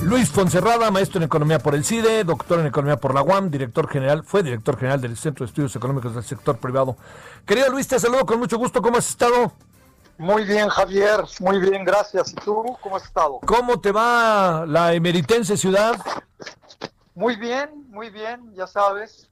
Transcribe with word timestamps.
Luis 0.00 0.30
Fonserrada, 0.30 0.90
maestro 0.90 1.18
en 1.18 1.24
Economía 1.24 1.58
por 1.58 1.74
el 1.74 1.84
CIDE, 1.84 2.24
doctor 2.24 2.58
en 2.60 2.66
Economía 2.66 2.96
por 2.96 3.14
la 3.14 3.22
UAM, 3.22 3.50
director 3.50 3.88
general, 3.88 4.24
fue 4.24 4.42
director 4.42 4.76
general 4.76 5.00
del 5.00 5.16
Centro 5.16 5.44
de 5.44 5.50
Estudios 5.50 5.76
Económicos 5.76 6.14
del 6.14 6.24
Sector 6.24 6.58
Privado. 6.58 6.96
Querido 7.46 7.70
Luis, 7.70 7.86
te 7.86 8.00
saludo 8.00 8.26
con 8.26 8.38
mucho 8.38 8.58
gusto. 8.58 8.82
¿Cómo 8.82 8.98
has 8.98 9.08
estado? 9.08 9.52
Muy 10.18 10.44
bien, 10.44 10.68
Javier. 10.68 11.24
Muy 11.40 11.60
bien, 11.60 11.84
gracias. 11.84 12.32
¿Y 12.32 12.34
tú 12.34 12.76
cómo 12.80 12.96
has 12.96 13.04
estado? 13.04 13.40
¿Cómo 13.46 13.80
te 13.80 13.92
va 13.92 14.64
la 14.66 14.92
emeritense 14.92 15.56
ciudad? 15.56 15.94
Muy 17.14 17.36
bien, 17.36 17.70
muy 17.88 18.10
bien, 18.10 18.52
ya 18.54 18.66
sabes. 18.66 19.30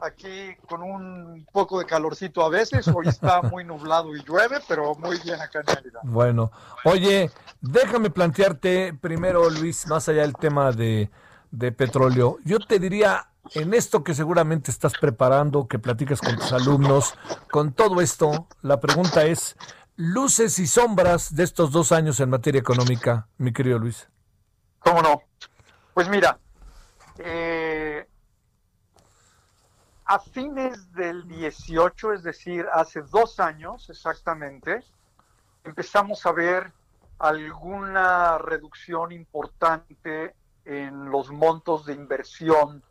Aquí 0.00 0.56
con 0.66 0.82
un 0.82 1.46
poco 1.52 1.78
de 1.78 1.86
calorcito 1.86 2.42
a 2.42 2.48
veces. 2.48 2.88
Hoy 2.88 3.08
está 3.08 3.42
muy 3.50 3.64
nublado 3.64 4.16
y 4.16 4.22
llueve, 4.22 4.58
pero 4.66 4.94
muy 4.94 5.18
bien 5.18 5.40
acá 5.40 5.60
en 5.60 5.74
Mérida. 5.74 6.00
Bueno, 6.02 6.50
oye, 6.84 7.30
déjame 7.60 8.10
plantearte 8.10 8.94
primero, 8.94 9.50
Luis, 9.50 9.86
más 9.86 10.08
allá 10.08 10.22
del 10.22 10.34
tema 10.34 10.72
de, 10.72 11.10
de 11.50 11.72
petróleo. 11.72 12.38
Yo 12.44 12.58
te 12.58 12.78
diría, 12.78 13.28
en 13.54 13.74
esto 13.74 14.02
que 14.04 14.14
seguramente 14.14 14.70
estás 14.70 14.94
preparando, 14.98 15.68
que 15.68 15.78
platicas 15.78 16.20
con 16.20 16.36
tus 16.36 16.52
alumnos, 16.52 17.14
con 17.50 17.72
todo 17.72 18.00
esto, 18.00 18.46
la 18.62 18.80
pregunta 18.80 19.24
es, 19.24 19.56
luces 19.96 20.58
y 20.58 20.66
sombras 20.66 21.34
de 21.34 21.44
estos 21.44 21.72
dos 21.72 21.92
años 21.92 22.20
en 22.20 22.30
materia 22.30 22.60
económica, 22.60 23.28
mi 23.38 23.52
querido 23.52 23.78
Luis. 23.78 24.08
¿Cómo 24.78 25.02
no? 25.02 25.22
Pues 25.92 26.08
mira, 26.08 26.38
eh, 27.18 27.69
a 30.10 30.18
fines 30.18 30.92
del 30.92 31.28
18, 31.28 32.14
es 32.14 32.24
decir, 32.24 32.66
hace 32.72 33.00
dos 33.00 33.38
años 33.38 33.88
exactamente, 33.90 34.82
empezamos 35.62 36.26
a 36.26 36.32
ver 36.32 36.72
alguna 37.20 38.36
reducción 38.38 39.12
importante 39.12 40.34
en 40.64 41.12
los 41.12 41.30
montos 41.30 41.86
de 41.86 41.92
inversión, 41.92 42.82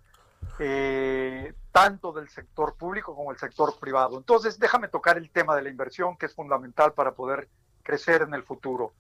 eh, 0.59 1.53
tanto 1.73 2.13
del 2.13 2.29
sector 2.29 2.75
público 2.75 3.13
como 3.13 3.31
del 3.31 3.39
sector 3.39 3.77
privado. 3.77 4.17
Entonces, 4.17 4.57
déjame 4.57 4.87
tocar 4.87 5.17
el 5.17 5.29
tema 5.29 5.57
de 5.57 5.63
la 5.63 5.69
inversión, 5.69 6.15
que 6.15 6.27
es 6.27 6.33
fundamental 6.33 6.93
para 6.93 7.11
poder 7.11 7.49
crecer 7.83 8.21
en 8.21 8.33
el 8.33 8.43
futuro. 8.43 8.93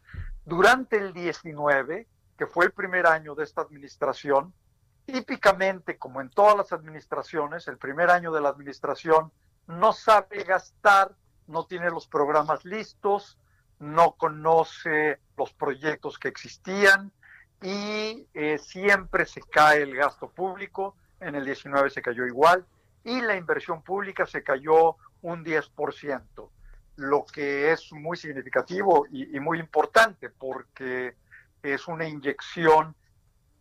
Durante 0.43 0.97
el 0.97 1.13
19, 1.13 2.05
que 2.37 2.47
fue 2.47 2.65
el 2.65 2.73
primer 2.73 3.07
año 3.07 3.33
de 3.33 3.45
esta 3.45 3.61
administración, 3.61 4.53
típicamente, 5.11 5.97
como 5.97 6.21
en 6.21 6.29
todas 6.29 6.55
las 6.55 6.71
administraciones, 6.71 7.67
el 7.67 7.77
primer 7.77 8.09
año 8.09 8.31
de 8.31 8.41
la 8.41 8.49
administración 8.49 9.31
no 9.67 9.91
sabe 9.93 10.43
gastar, 10.43 11.15
no 11.47 11.65
tiene 11.65 11.89
los 11.89 12.07
programas 12.07 12.63
listos, 12.63 13.37
no 13.79 14.11
conoce 14.11 15.19
los 15.37 15.53
proyectos 15.53 16.19
que 16.19 16.27
existían 16.27 17.11
y 17.61 18.27
eh, 18.33 18.57
siempre 18.59 19.25
se 19.25 19.41
cae 19.41 19.81
el 19.81 19.95
gasto 19.95 20.29
público. 20.29 20.95
En 21.19 21.35
el 21.35 21.45
19 21.45 21.89
se 21.89 22.01
cayó 22.01 22.25
igual 22.25 22.65
y 23.03 23.21
la 23.21 23.35
inversión 23.35 23.81
pública 23.81 24.25
se 24.25 24.43
cayó 24.43 24.95
un 25.21 25.43
10%, 25.43 26.49
lo 26.97 27.25
que 27.25 27.71
es 27.71 27.91
muy 27.91 28.15
significativo 28.15 29.07
y, 29.11 29.35
y 29.35 29.39
muy 29.39 29.59
importante 29.59 30.29
porque 30.29 31.15
es 31.63 31.87
una 31.87 32.07
inyección 32.07 32.95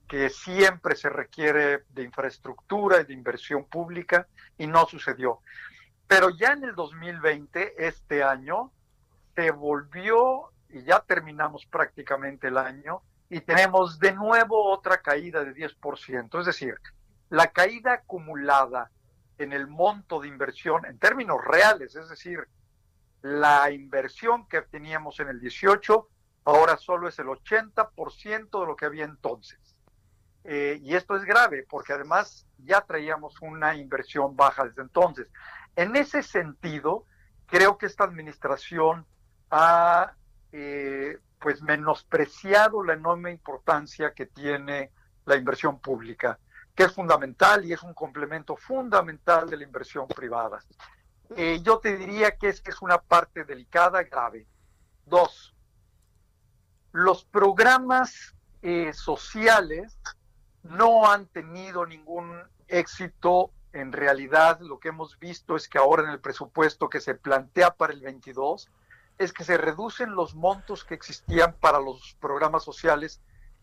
que 0.09 0.31
siempre 0.31 0.97
se 0.97 1.11
requiere 1.11 1.85
de 1.91 2.03
infraestructura 2.03 3.01
y 3.01 3.05
de 3.05 3.13
inversión 3.13 3.67
pública 3.67 4.27
y 4.57 4.67
no 4.67 4.87
sucedió. 4.87 5.41
Pero 6.07 6.31
ya 6.31 6.53
en 6.53 6.65
el 6.65 6.75
2020, 6.75 7.87
este 7.87 8.23
año, 8.23 8.73
se 9.37 9.51
volvió 9.51 10.51
y 10.71 10.83
ya 10.83 11.01
terminamos 11.01 11.67
prácticamente 11.67 12.49
el 12.49 12.57
año 12.57 13.03
y 13.29 13.41
tenemos 13.41 13.99
de 13.99 14.13
nuevo 14.13 14.73
otra 14.73 15.03
caída 15.03 15.45
de 15.45 15.55
10%. 15.55 16.41
Es 16.41 16.47
decir, 16.47 16.75
la 17.29 17.49
caída 17.49 17.93
acumulada 17.93 18.91
en 19.37 19.53
el 19.53 19.67
monto 19.67 20.21
de 20.21 20.29
inversión 20.29 20.87
en 20.87 20.99
términos 20.99 21.39
reales, 21.45 21.95
es 21.95 22.09
decir, 22.09 22.49
la 23.21 23.71
inversión 23.71 24.49
que 24.49 24.63
teníamos 24.63 25.21
en 25.21 25.29
el 25.29 25.41
18 25.41 26.09
ahora 26.45 26.79
solo 26.79 27.09
es 27.09 27.19
el 27.19 27.27
80% 27.27 28.61
de 28.61 28.67
lo 28.67 28.75
que 28.75 28.87
había 28.87 29.05
entonces. 29.05 29.77
Eh, 30.51 30.81
y 30.83 30.95
esto 30.95 31.15
es 31.15 31.27
grave 31.27 31.67
porque 31.69 31.93
además 31.93 32.47
ya 32.57 32.81
traíamos 32.81 33.35
una 33.43 33.75
inversión 33.75 34.35
baja 34.35 34.65
desde 34.65 34.81
entonces. 34.81 35.27
En 35.77 35.95
ese 35.95 36.23
sentido, 36.23 37.05
creo 37.45 37.77
que 37.77 37.85
esta 37.85 38.05
administración 38.05 39.05
ha 39.51 40.15
eh, 40.53 41.19
pues 41.39 41.61
menospreciado 41.61 42.83
la 42.83 42.95
enorme 42.95 43.31
importancia 43.31 44.15
que 44.15 44.25
tiene 44.25 44.91
la 45.27 45.37
inversión 45.37 45.81
pública, 45.81 46.39
que 46.75 46.85
es 46.85 46.95
fundamental 46.95 47.67
y 47.67 47.75
es 47.75 47.83
un 47.83 47.93
complemento 47.93 48.57
fundamental 48.57 49.51
de 49.51 49.59
la 49.59 49.65
inversión 49.65 50.09
privada. 50.09 50.61
Eh, 51.37 51.61
yo 51.63 51.79
te 51.79 51.95
diría 51.95 52.39
que 52.39 52.49
es, 52.49 52.63
es 52.65 52.81
una 52.81 52.97
parte 52.97 53.45
delicada, 53.45 54.03
grave. 54.03 54.47
Dos, 55.05 55.55
los 56.93 57.27
programas 57.27 58.35
sociales 58.93 59.97
no 60.63 61.11
han 61.11 61.27
tenido 61.27 61.87
ningún 61.87 62.43
éxito. 62.69 63.51
En 63.73 63.93
realidad, 63.93 64.61
lo 64.61 64.79
que 64.81 64.89
hemos 64.89 65.19
visto 65.19 65.57
es 65.57 65.69
que 65.69 65.79
ahora 65.79 66.05
en 66.05 66.11
el 66.11 66.21
presupuesto 66.21 66.89
que 66.89 67.01
se 67.01 67.15
plantea 67.15 67.71
para 67.75 67.93
el 67.93 68.01
22 68.01 68.71
es 69.19 69.33
que 69.33 69.45
se 69.45 69.59
reducen 69.59 70.15
los 70.15 70.35
montos 70.35 70.85
que 70.85 70.95
existían 70.95 71.55
para 71.61 71.81
los 71.81 72.17
programas 72.21 72.65
sociales 72.65 73.21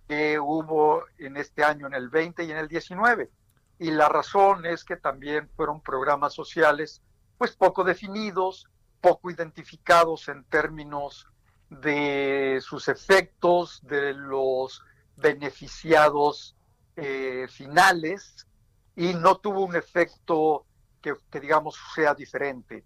que 0.07 0.37
hubo 0.39 1.03
en 1.17 1.37
este 1.37 1.63
año, 1.63 1.87
en 1.87 1.93
el 1.93 2.09
20 2.09 2.43
y 2.43 2.51
en 2.51 2.57
el 2.57 2.67
19. 2.67 3.31
Y 3.79 3.91
la 3.91 4.09
razón 4.09 4.65
es 4.65 4.83
que 4.83 4.97
también 4.97 5.49
fueron 5.55 5.81
programas 5.81 6.33
sociales 6.33 7.01
pues 7.37 7.55
poco 7.55 7.83
definidos, 7.83 8.67
poco 9.01 9.31
identificados 9.31 10.27
en 10.27 10.43
términos 10.45 11.27
de 11.69 12.59
sus 12.61 12.87
efectos, 12.87 13.81
de 13.83 14.13
los 14.13 14.83
beneficiados 15.17 16.54
eh, 16.95 17.47
finales 17.49 18.47
y 18.95 19.13
no 19.13 19.37
tuvo 19.37 19.65
un 19.65 19.75
efecto 19.75 20.65
que, 21.01 21.13
digamos 21.39 21.77
sea 21.93 22.13
diferente. 22.15 22.83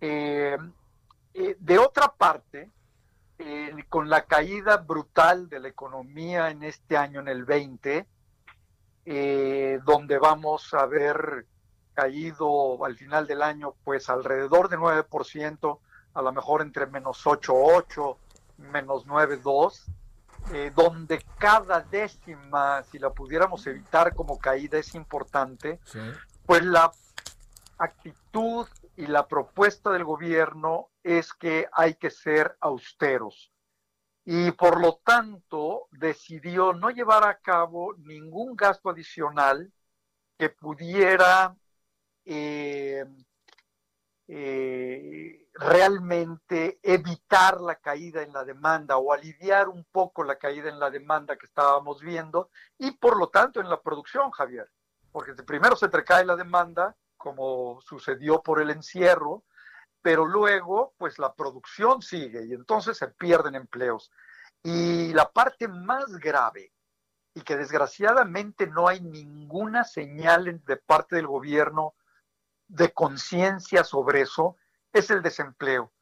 Eh, 0.00 0.56
eh, 1.34 1.56
de 1.58 1.78
otra 1.78 2.12
parte, 2.12 2.70
con 3.90 4.08
la 4.08 4.24
caída 4.24 4.78
brutal 4.78 5.48
de 5.50 5.60
la 5.60 5.68
economía 5.68 6.50
en 6.50 6.62
este 6.62 6.96
año, 6.96 7.20
en 7.20 7.28
el 7.28 7.44
20, 7.44 8.06
donde 9.84 10.18
vamos 10.18 10.72
a 10.72 10.86
ver 10.86 11.46
caído 11.92 12.82
al 12.84 12.96
final 12.96 13.26
del 13.26 13.42
año, 13.42 13.74
pues 13.84 14.08
alrededor 14.08 14.70
de 14.70 14.78
9%, 14.78 15.78
a 16.14 16.22
lo 16.22 16.32
mejor 16.32 16.62
entre 16.62 16.86
menos 16.86 17.24
8,8, 17.24 18.16
menos 18.58 19.06
9,2, 19.06 19.84
eh, 20.52 20.72
donde 20.74 21.24
cada 21.38 21.80
décima, 21.80 22.82
si 22.84 22.98
la 22.98 23.10
pudiéramos 23.10 23.66
evitar 23.66 24.14
como 24.14 24.38
caída, 24.38 24.78
es 24.78 24.94
importante, 24.94 25.80
pues 26.44 26.64
la 26.64 26.92
actitud 27.78 28.66
y 28.96 29.06
la 29.06 29.26
propuesta 29.26 29.90
del 29.90 30.04
gobierno 30.04 30.90
es 31.02 31.32
que 31.32 31.68
hay 31.72 31.94
que 31.94 32.10
ser 32.10 32.56
austeros. 32.60 33.52
Y 34.24 34.50
por 34.52 34.80
lo 34.80 35.00
tanto 35.04 35.88
decidió 35.90 36.72
no 36.72 36.90
llevar 36.90 37.24
a 37.24 37.38
cabo 37.38 37.94
ningún 37.98 38.56
gasto 38.56 38.90
adicional 38.90 39.72
que 40.38 40.48
pudiera 40.50 41.56
eh, 42.24 43.04
eh, 44.28 45.48
realmente 45.54 46.80
evitar 46.82 47.60
la 47.60 47.76
caída 47.76 48.22
en 48.22 48.32
la 48.32 48.44
demanda 48.44 48.96
o 48.96 49.12
aliviar 49.12 49.68
un 49.68 49.84
poco 49.84 50.24
la 50.24 50.36
caída 50.36 50.68
en 50.68 50.80
la 50.80 50.90
demanda 50.90 51.36
que 51.36 51.46
estábamos 51.46 52.00
viendo 52.00 52.50
y 52.78 52.90
por 52.92 53.18
lo 53.18 53.28
tanto 53.28 53.60
en 53.60 53.70
la 53.70 53.80
producción, 53.80 54.30
Javier. 54.30 54.70
Porque 55.12 55.32
primero 55.34 55.76
se 55.76 55.88
cae 55.90 56.24
la 56.24 56.36
demanda, 56.36 56.96
como 57.16 57.80
sucedió 57.80 58.42
por 58.42 58.60
el 58.60 58.70
encierro, 58.70 59.44
pero 60.02 60.26
luego 60.26 60.94
pues 60.98 61.18
la 61.18 61.34
producción 61.34 62.02
sigue 62.02 62.44
y 62.46 62.52
entonces 62.52 62.98
se 62.98 63.08
pierden 63.08 63.54
empleos. 63.54 64.10
Y 64.62 65.12
la 65.14 65.30
parte 65.30 65.68
más 65.68 66.16
grave, 66.18 66.72
y 67.34 67.42
que 67.42 67.56
desgraciadamente 67.56 68.66
no 68.66 68.88
hay 68.88 69.00
ninguna 69.00 69.84
señal 69.84 70.62
de 70.64 70.76
parte 70.76 71.16
del 71.16 71.26
gobierno 71.26 71.94
de 72.68 72.92
conciencia 72.92 73.84
sobre 73.84 74.22
eso, 74.22 74.56
es 74.92 75.10
el 75.10 75.22
desempleo. 75.22 75.92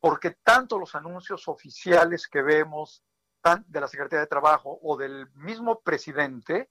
Porque 0.00 0.32
tanto 0.42 0.78
los 0.78 0.94
anuncios 0.94 1.48
oficiales 1.48 2.28
que 2.28 2.42
vemos 2.42 3.02
de 3.66 3.80
la 3.80 3.88
Secretaría 3.88 4.20
de 4.20 4.26
Trabajo 4.26 4.78
o 4.82 4.96
del 4.96 5.30
mismo 5.34 5.80
presidente 5.80 6.70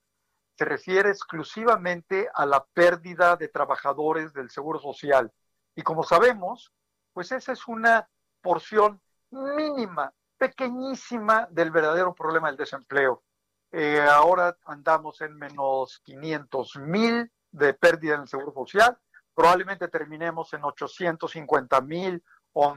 se 0.57 0.65
refiere 0.65 1.09
exclusivamente 1.09 2.29
a 2.33 2.45
la 2.45 2.65
pérdida 2.73 3.35
de 3.35 3.47
trabajadores 3.47 4.33
del 4.33 4.49
Seguro 4.49 4.79
Social. 4.79 5.31
Y 5.75 5.83
como 5.83 6.03
sabemos, 6.03 6.73
pues 7.11 7.31
esa 7.31 7.51
es 7.51 7.67
una 7.67 8.09
porción 8.41 9.01
mínima, 9.29 10.13
pequeñísima 10.37 11.47
del 11.51 11.71
verdadero 11.71 12.13
problema 12.13 12.47
del 12.47 12.57
desempleo. 12.57 13.23
Eh, 13.71 14.01
ahora 14.01 14.57
andamos 14.65 15.21
en 15.21 15.35
menos 15.35 15.99
500 16.05 16.75
mil 16.77 17.31
de 17.51 17.73
pérdida 17.73 18.15
en 18.15 18.21
el 18.21 18.27
Seguro 18.27 18.51
Social, 18.51 18.97
probablemente 19.33 19.87
terminemos 19.87 20.53
en 20.53 20.63
850 20.63 21.81
mil 21.81 22.23
o, 22.53 22.75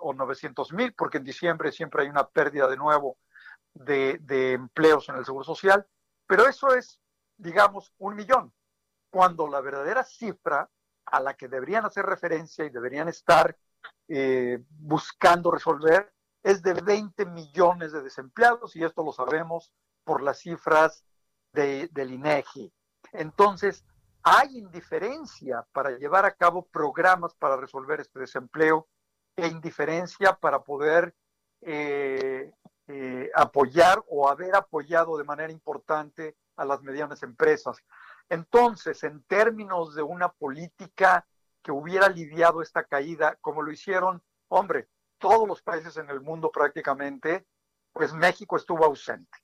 o 0.00 0.12
900 0.12 0.72
mil, 0.72 0.92
porque 0.94 1.18
en 1.18 1.24
diciembre 1.24 1.72
siempre 1.72 2.02
hay 2.02 2.08
una 2.08 2.28
pérdida 2.28 2.68
de 2.68 2.76
nuevo 2.76 3.16
de, 3.74 4.52
empleos 4.52 5.08
en 5.08 5.16
el 5.16 5.24
Seguro 5.24 5.44
Social, 5.44 5.86
pero 6.26 6.46
eso 6.46 6.74
es, 6.74 7.00
digamos, 7.36 7.92
un 7.98 8.14
millón, 8.14 8.52
cuando 9.10 9.48
la 9.48 9.60
verdadera 9.60 10.04
cifra 10.04 10.70
a 11.06 11.20
la 11.20 11.34
que 11.34 11.48
deberían 11.48 11.84
hacer 11.84 12.06
referencia 12.06 12.64
y 12.64 12.70
deberían 12.70 13.08
estar 13.08 13.56
eh, 14.08 14.58
buscando 14.68 15.50
resolver 15.50 16.12
es 16.42 16.62
de 16.62 16.74
20 16.74 17.26
millones 17.26 17.92
de 17.92 18.02
desempleados 18.02 18.76
y 18.76 18.84
esto 18.84 19.04
lo 19.04 19.12
sabemos 19.12 19.72
por 20.04 20.22
las 20.22 20.38
cifras 20.38 21.04
de, 21.52 21.88
del 21.92 22.12
INEGI. 22.12 22.72
Entonces, 23.12 23.84
hay 24.24 24.56
indiferencia 24.56 25.66
para 25.72 25.90
llevar 25.90 26.24
a 26.24 26.34
cabo 26.34 26.66
programas 26.66 27.34
para 27.34 27.56
resolver 27.56 28.00
este 28.00 28.20
desempleo 28.20 28.88
e 29.36 29.46
indiferencia 29.46 30.34
para 30.34 30.62
poder 30.62 31.14
eh, 31.60 32.50
eh, 32.86 33.30
apoyar 33.34 34.02
o 34.08 34.28
haber 34.28 34.56
apoyado 34.56 35.18
de 35.18 35.24
manera 35.24 35.52
importante 35.52 36.36
a 36.56 36.64
las 36.64 36.80
medianas 36.82 37.22
empresas. 37.22 37.76
Entonces, 38.30 39.04
en 39.04 39.22
términos 39.24 39.94
de 39.94 40.02
una 40.02 40.30
política 40.30 41.26
que 41.62 41.72
hubiera 41.72 42.06
aliviado 42.06 42.62
esta 42.62 42.84
caída, 42.84 43.36
como 43.42 43.60
lo 43.60 43.72
hicieron, 43.72 44.22
hombre, 44.48 44.88
todos 45.18 45.46
los 45.46 45.60
países 45.62 45.98
en 45.98 46.08
el 46.08 46.22
mundo 46.22 46.50
prácticamente, 46.50 47.46
pues 47.92 48.14
México 48.14 48.56
estuvo 48.56 48.84
ausente. 48.86 49.38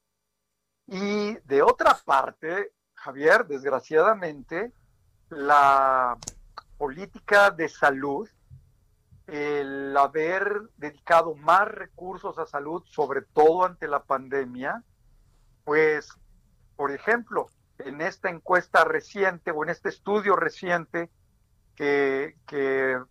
Y 0.87 1.37
de 1.41 1.63
otra 1.63 1.95
parte, 2.05 2.73
Javier, 3.01 3.47
desgraciadamente, 3.47 4.73
la 5.31 6.19
política 6.77 7.51
de 7.51 7.69
salud, 7.69 8.29
el 9.27 9.97
haber 9.97 10.69
dedicado 10.77 11.35
más 11.35 11.67
recursos 11.67 12.39
a 12.39 12.45
salud, 12.45 12.83
sobre 12.85 13.23
todo 13.23 13.65
ante 13.65 13.89
la 13.89 14.03
pandemia, 14.03 14.85
pues, 15.65 16.11
por 16.77 16.91
ejemplo, 16.91 17.47
en 17.79 18.03
esta 18.03 18.29
encuesta 18.29 18.85
reciente 18.85 19.51
o 19.51 19.63
en 19.65 19.71
este 19.71 19.89
estudio 19.89 20.37
reciente 20.37 21.11
que, 21.77 22.35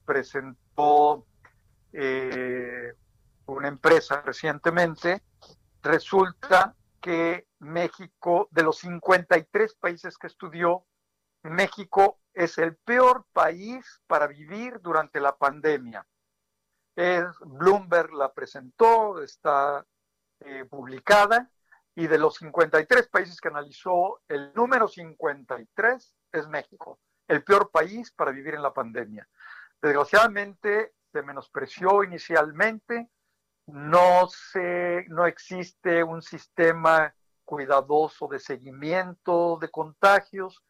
presentó 0.05 1.25
eh, 1.93 2.93
una 3.47 3.67
empresa 3.67 4.21
recientemente, 4.21 5.23
resulta 5.81 6.75
que 7.01 7.48
México, 7.59 8.47
de 8.51 8.63
los 8.63 8.79
53 8.79 9.75
países 9.75 10.17
que 10.17 10.27
estudió, 10.27 10.85
México 11.43 12.19
es 12.33 12.57
el 12.57 12.75
peor 12.77 13.25
país 13.33 14.01
para 14.07 14.27
vivir 14.27 14.79
durante 14.81 15.19
la 15.19 15.35
pandemia. 15.37 16.05
Bloomberg 17.45 18.11
la 18.13 18.33
presentó, 18.33 19.21
está 19.21 19.85
eh, 20.41 20.65
publicada, 20.65 21.49
y 21.95 22.07
de 22.07 22.17
los 22.17 22.35
53 22.35 23.07
países 23.09 23.39
que 23.39 23.47
analizó, 23.47 24.21
el 24.27 24.53
número 24.53 24.87
53 24.87 26.15
es 26.31 26.47
México 26.47 26.99
el 27.29 27.43
peor 27.43 27.69
país 27.71 28.11
para 28.11 28.31
vivir 28.31 28.55
en 28.55 28.63
la 28.63 28.73
pandemia. 28.73 29.29
Desgraciadamente 29.81 30.93
se 31.13 31.21
menospreció 31.21 32.03
inicialmente, 32.03 33.09
no, 33.67 34.27
se, 34.27 35.05
no 35.09 35.25
existe 35.27 36.03
un 36.03 36.21
sistema 36.21 37.15
cuidadoso 37.49 38.27
de 38.27 38.37
seguimiento 38.37 39.57
de 39.59 39.71
contagios, 39.71 40.61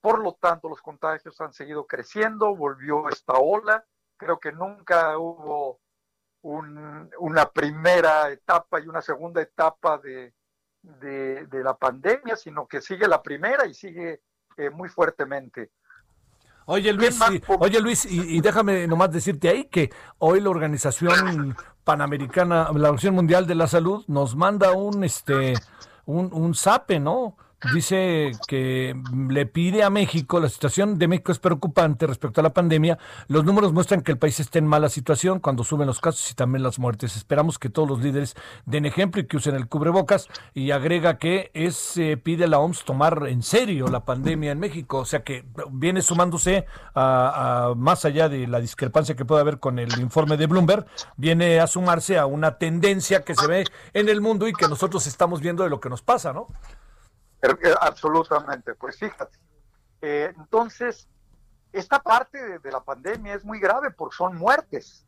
por 0.00 0.20
lo 0.20 0.32
tanto 0.32 0.68
los 0.68 0.82
contagios 0.82 1.40
han 1.40 1.52
seguido 1.52 1.86
creciendo, 1.86 2.56
volvió 2.56 3.08
esta 3.08 3.34
ola, 3.34 3.84
creo 4.16 4.40
que 4.40 4.50
nunca 4.50 5.16
hubo 5.16 5.78
una 6.42 7.48
primera 7.50 8.30
etapa 8.30 8.80
y 8.80 8.88
una 8.88 9.00
segunda 9.00 9.42
etapa 9.42 9.98
de, 9.98 10.34
la 11.52 11.76
pandemia, 11.76 12.34
sino 12.34 12.66
que 12.66 12.80
sigue 12.80 13.06
la 13.06 13.22
primera 13.22 13.64
y 13.66 13.72
sigue 13.72 14.20
eh, 14.56 14.70
muy 14.70 14.88
fuertemente. 14.88 15.70
Oye 16.66 16.92
Luis, 16.92 17.16
y, 17.30 17.42
oye 17.60 17.80
Luis, 17.80 18.06
y, 18.06 18.40
déjame 18.40 18.88
nomás 18.88 19.12
decirte 19.12 19.50
ahí 19.50 19.64
que 19.66 19.92
hoy 20.18 20.40
la 20.40 20.50
Organización 20.50 21.56
Panamericana, 21.84 22.64
la 22.64 22.70
Organización 22.70 23.14
Mundial 23.14 23.46
de 23.46 23.54
la 23.54 23.68
Salud 23.68 24.04
nos 24.08 24.34
manda 24.34 24.72
un 24.72 25.04
este 25.04 25.54
un, 26.06 26.32
un 26.32 26.54
SAPE, 26.54 27.00
¿no? 27.00 27.36
Dice 27.72 28.32
que 28.46 28.94
le 29.28 29.46
pide 29.46 29.82
a 29.82 29.90
México, 29.90 30.40
la 30.40 30.48
situación 30.48 30.98
de 30.98 31.08
México 31.08 31.32
es 31.32 31.38
preocupante 31.38 32.06
respecto 32.06 32.40
a 32.40 32.42
la 32.42 32.52
pandemia. 32.52 32.98
Los 33.28 33.44
números 33.44 33.72
muestran 33.72 34.02
que 34.02 34.12
el 34.12 34.18
país 34.18 34.40
está 34.40 34.58
en 34.58 34.66
mala 34.66 34.88
situación 34.88 35.40
cuando 35.40 35.64
suben 35.64 35.86
los 35.86 36.00
casos 36.00 36.30
y 36.30 36.34
también 36.34 36.62
las 36.62 36.78
muertes. 36.78 37.16
Esperamos 37.16 37.58
que 37.58 37.70
todos 37.70 37.88
los 37.88 38.00
líderes 38.00 38.34
den 38.66 38.86
ejemplo 38.86 39.20
y 39.20 39.26
que 39.26 39.36
usen 39.36 39.54
el 39.54 39.68
cubrebocas. 39.68 40.28
Y 40.52 40.70
agrega 40.70 41.18
que 41.18 41.50
es, 41.54 41.96
eh, 41.96 42.16
pide 42.16 42.44
a 42.44 42.48
la 42.48 42.58
OMS 42.58 42.84
tomar 42.84 43.26
en 43.28 43.42
serio 43.42 43.88
la 43.88 44.04
pandemia 44.04 44.52
en 44.52 44.60
México. 44.60 44.98
O 44.98 45.04
sea 45.04 45.22
que 45.22 45.44
viene 45.70 46.02
sumándose 46.02 46.66
a, 46.94 47.72
más 47.76 48.04
allá 48.04 48.28
de 48.28 48.46
la 48.46 48.60
discrepancia 48.60 49.14
que 49.14 49.24
puede 49.24 49.40
haber 49.40 49.58
con 49.58 49.78
el 49.78 49.98
informe 50.00 50.36
de 50.36 50.46
Bloomberg, 50.46 50.86
viene 51.16 51.60
a 51.60 51.66
sumarse 51.66 52.18
a 52.18 52.26
una 52.26 52.58
tendencia 52.58 53.22
que 53.22 53.34
se 53.34 53.46
ve 53.46 53.64
en 53.92 54.08
el 54.08 54.20
mundo 54.20 54.48
y 54.48 54.52
que 54.52 54.68
nosotros 54.68 55.06
estamos 55.06 55.40
viendo 55.40 55.64
de 55.64 55.70
lo 55.70 55.80
que 55.80 55.88
nos 55.88 56.02
pasa, 56.02 56.32
¿no? 56.32 56.48
Eh, 57.44 57.74
absolutamente, 57.80 58.74
pues 58.74 58.98
fíjate. 58.98 59.38
Eh, 60.00 60.32
entonces, 60.36 61.08
esta 61.72 61.98
parte 61.98 62.58
de, 62.58 62.72
la 62.72 62.80
pandemia 62.80 63.34
es 63.34 63.44
muy 63.44 63.60
grave 63.60 63.90
porque 63.90 64.16
son 64.16 64.36
muertes. 64.36 65.06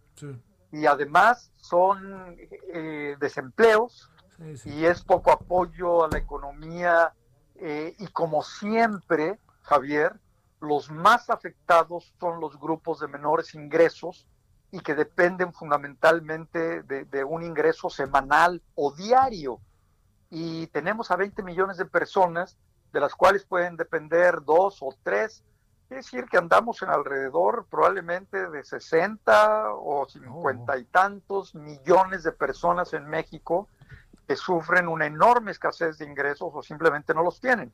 Y 0.72 0.86
además 0.86 1.52
son 1.56 2.36
eh, 2.72 3.16
desempleos. 3.18 4.10
Y 4.64 4.84
es 4.84 5.02
poco 5.02 5.32
apoyo 5.32 6.04
a 6.04 6.08
la 6.08 6.18
economía. 6.18 7.14
Y 7.54 8.06
como 8.08 8.42
siempre, 8.42 9.38
Javier, 9.62 10.14
los 10.60 10.90
más 10.90 11.30
afectados 11.30 12.12
son 12.20 12.40
los 12.40 12.58
grupos 12.60 13.00
de 13.00 13.08
menores 13.08 13.54
ingresos 13.54 14.26
y 14.70 14.80
que 14.80 14.94
dependen 14.94 15.54
fundamentalmente 15.54 16.82
de 16.82 17.24
un 17.24 17.42
ingreso 17.42 17.88
semanal 17.88 18.60
o 18.74 18.92
diario 18.92 19.60
y 20.30 20.66
tenemos 20.68 21.10
a 21.10 21.16
20 21.16 21.42
millones 21.42 21.76
de 21.76 21.84
personas, 21.84 22.56
de 22.92 23.00
las 23.00 23.14
cuales 23.14 23.44
pueden 23.44 23.76
depender 23.76 24.42
dos 24.44 24.78
o 24.80 24.94
tres. 25.02 25.44
Es 25.88 25.96
decir, 25.98 26.24
que 26.24 26.38
andamos 26.38 26.82
en 26.82 26.90
alrededor 26.90 27.66
probablemente 27.70 28.48
de 28.50 28.64
60 28.64 29.72
o 29.72 30.06
50 30.08 30.78
y 30.78 30.84
tantos 30.84 31.54
millones 31.54 32.24
de 32.24 32.32
personas 32.32 32.92
en 32.92 33.06
México 33.06 33.68
que 34.26 34.34
sufren 34.34 34.88
una 34.88 35.06
enorme 35.06 35.52
escasez 35.52 35.98
de 35.98 36.06
ingresos 36.06 36.50
o 36.52 36.62
simplemente 36.62 37.14
no 37.14 37.22
los 37.22 37.40
tienen. 37.40 37.72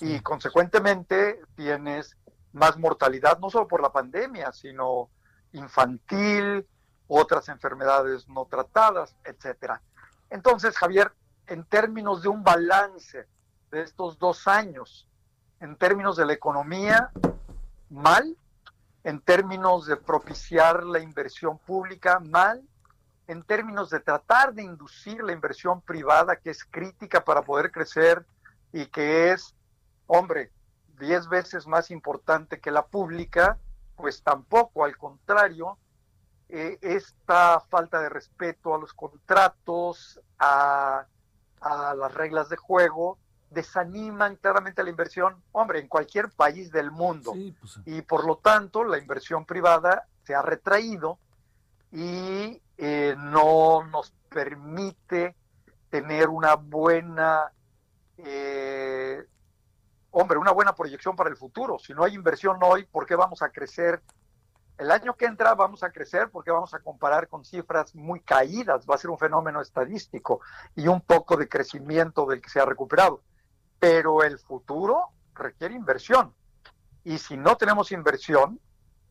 Y 0.00 0.18
consecuentemente 0.20 1.40
tienes 1.54 2.16
más 2.52 2.76
mortalidad, 2.76 3.38
no 3.38 3.50
solo 3.50 3.68
por 3.68 3.80
la 3.80 3.92
pandemia, 3.92 4.52
sino 4.52 5.10
infantil, 5.52 6.66
otras 7.06 7.48
enfermedades 7.48 8.28
no 8.28 8.46
tratadas, 8.46 9.14
etcétera. 9.24 9.80
Entonces, 10.30 10.76
Javier, 10.76 11.12
en 11.46 11.64
términos 11.64 12.22
de 12.22 12.28
un 12.28 12.42
balance 12.42 13.26
de 13.70 13.82
estos 13.82 14.18
dos 14.18 14.46
años, 14.48 15.08
en 15.60 15.76
términos 15.76 16.16
de 16.16 16.26
la 16.26 16.32
economía, 16.32 17.10
mal, 17.90 18.36
en 19.02 19.20
términos 19.20 19.86
de 19.86 19.96
propiciar 19.96 20.84
la 20.84 21.00
inversión 21.00 21.58
pública, 21.58 22.20
mal, 22.20 22.62
en 23.26 23.42
términos 23.42 23.90
de 23.90 24.00
tratar 24.00 24.54
de 24.54 24.62
inducir 24.62 25.22
la 25.22 25.32
inversión 25.32 25.80
privada, 25.80 26.36
que 26.36 26.50
es 26.50 26.64
crítica 26.64 27.24
para 27.24 27.42
poder 27.42 27.70
crecer 27.70 28.24
y 28.72 28.86
que 28.86 29.32
es, 29.32 29.54
hombre, 30.06 30.50
diez 30.98 31.28
veces 31.28 31.66
más 31.66 31.90
importante 31.90 32.60
que 32.60 32.70
la 32.70 32.86
pública, 32.86 33.58
pues 33.96 34.22
tampoco, 34.22 34.84
al 34.84 34.96
contrario, 34.96 35.78
eh, 36.48 36.78
esta 36.82 37.60
falta 37.60 38.00
de 38.00 38.08
respeto 38.08 38.74
a 38.74 38.78
los 38.78 38.92
contratos, 38.92 40.20
a, 40.38 41.06
las 41.96 42.14
reglas 42.14 42.48
de 42.48 42.56
juego, 42.56 43.18
desaniman 43.50 44.36
claramente 44.36 44.82
la 44.82 44.90
inversión, 44.90 45.42
hombre, 45.52 45.78
en 45.78 45.88
cualquier 45.88 46.30
país 46.30 46.70
del 46.70 46.90
mundo. 46.90 47.32
Pues, 47.60 47.80
y 47.86 48.02
por 48.02 48.26
lo 48.26 48.36
tanto, 48.36 48.84
la 48.84 48.98
inversión 48.98 49.44
privada 49.44 50.06
se 50.24 50.34
ha 50.34 50.42
retraído 50.42 51.18
y 51.92 52.60
eh, 52.76 53.14
no 53.16 53.84
nos 53.84 54.12
permite 54.28 55.36
tener 55.88 56.28
una 56.28 56.56
buena, 56.56 57.52
eh, 58.18 59.24
hombre, 60.10 60.38
una 60.38 60.50
buena 60.50 60.74
proyección 60.74 61.14
para 61.14 61.30
el 61.30 61.36
futuro. 61.36 61.78
Si 61.78 61.94
no 61.94 62.02
hay 62.02 62.14
inversión 62.14 62.58
hoy, 62.62 62.84
¿por 62.84 63.06
qué 63.06 63.14
vamos 63.14 63.42
a 63.42 63.50
crecer 63.50 64.02
el 64.78 64.90
año 64.90 65.14
que 65.14 65.26
entra 65.26 65.54
vamos 65.54 65.82
a 65.82 65.90
crecer 65.90 66.30
porque 66.30 66.50
vamos 66.50 66.74
a 66.74 66.80
comparar 66.80 67.28
con 67.28 67.44
cifras 67.44 67.94
muy 67.94 68.20
caídas, 68.20 68.86
va 68.88 68.96
a 68.96 68.98
ser 68.98 69.10
un 69.10 69.18
fenómeno 69.18 69.60
estadístico 69.60 70.40
y 70.74 70.88
un 70.88 71.00
poco 71.00 71.36
de 71.36 71.48
crecimiento 71.48 72.26
del 72.26 72.40
que 72.40 72.50
se 72.50 72.60
ha 72.60 72.64
recuperado. 72.64 73.22
Pero 73.78 74.22
el 74.22 74.38
futuro 74.38 75.10
requiere 75.34 75.74
inversión. 75.74 76.34
Y 77.04 77.18
si 77.18 77.36
no 77.36 77.56
tenemos 77.56 77.92
inversión, 77.92 78.60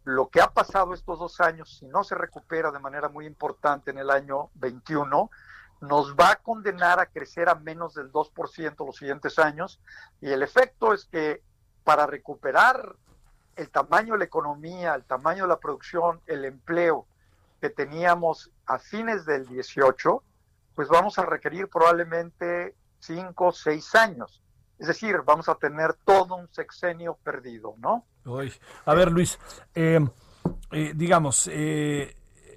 lo 0.04 0.30
que 0.30 0.42
ha 0.42 0.52
pasado 0.52 0.94
estos 0.94 1.20
dos 1.20 1.40
años, 1.40 1.78
si 1.78 1.88
no 1.88 2.04
se 2.04 2.16
recupera 2.16 2.72
de 2.72 2.80
manera 2.80 3.08
muy 3.08 3.26
importante 3.26 3.92
en 3.92 4.00
el 4.00 4.10
año 4.10 4.50
21, 4.56 5.30
nos 5.82 6.16
va 6.16 6.32
a 6.32 6.36
condenar 6.38 7.00
a 7.00 7.06
crecer 7.06 7.50
a 7.50 7.56
menos 7.56 7.94
del 7.94 8.12
2% 8.12 8.86
los 8.86 8.98
siguientes 8.98 9.40
años. 9.40 9.80
Y 10.20 10.30
el 10.32 10.44
efecto 10.44 10.94
es 10.94 11.06
que 11.06 11.42
para 11.84 12.08
recuperar 12.08 12.96
el 13.56 13.70
tamaño 13.70 14.14
de 14.14 14.20
la 14.20 14.26
economía, 14.26 14.96
el 14.96 15.04
tamaño 15.04 15.44
de 15.44 15.50
la 15.50 15.60
producción, 15.60 16.22
el 16.28 16.46
empleo 16.46 17.06
que 17.62 17.70
teníamos 17.70 18.52
a 18.66 18.80
fines 18.80 19.26
del 19.26 19.48
18, 19.48 20.24
pues 20.76 20.88
vamos 20.90 21.18
a 21.18 21.26
requerir 21.26 21.68
probablemente 21.68 22.76
5 23.00 23.46
o 23.46 23.52
6 23.52 23.96
años. 23.96 24.42
Es 24.80 24.88
decir, 24.88 25.18
vamos 25.26 25.48
a 25.48 25.56
tener 25.56 25.94
todo 26.06 26.36
un 26.36 26.48
sexenio 26.52 27.18
perdido, 27.24 27.76
¿no? 27.78 28.06
A 28.86 28.94
ver, 28.94 29.12
Luis, 29.12 29.40
eh, 29.76 30.00
eh, 30.72 30.94
digamos, 30.96 31.50
eh, 31.52 32.16